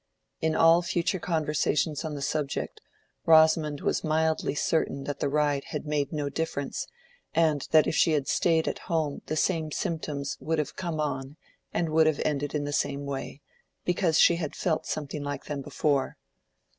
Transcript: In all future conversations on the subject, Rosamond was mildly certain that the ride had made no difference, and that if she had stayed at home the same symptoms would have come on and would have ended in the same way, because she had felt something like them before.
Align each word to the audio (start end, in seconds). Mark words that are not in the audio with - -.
In 0.39 0.55
all 0.55 0.81
future 0.81 1.19
conversations 1.19 2.03
on 2.03 2.15
the 2.15 2.23
subject, 2.23 2.81
Rosamond 3.27 3.81
was 3.81 4.03
mildly 4.03 4.55
certain 4.55 5.03
that 5.03 5.19
the 5.19 5.29
ride 5.29 5.65
had 5.65 5.85
made 5.85 6.11
no 6.11 6.27
difference, 6.27 6.87
and 7.35 7.67
that 7.69 7.85
if 7.85 7.93
she 7.95 8.13
had 8.13 8.27
stayed 8.27 8.67
at 8.67 8.79
home 8.89 9.21
the 9.27 9.35
same 9.37 9.71
symptoms 9.71 10.37
would 10.39 10.57
have 10.57 10.75
come 10.75 10.99
on 10.99 11.37
and 11.71 11.89
would 11.89 12.07
have 12.07 12.19
ended 12.25 12.55
in 12.55 12.63
the 12.63 12.73
same 12.73 13.05
way, 13.05 13.41
because 13.85 14.19
she 14.19 14.37
had 14.37 14.55
felt 14.55 14.87
something 14.87 15.21
like 15.21 15.45
them 15.45 15.61
before. 15.61 16.17